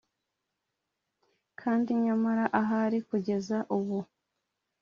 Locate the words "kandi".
1.59-1.89